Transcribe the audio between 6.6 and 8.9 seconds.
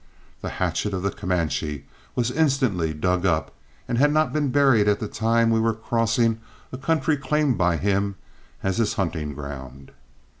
a country claimed by him as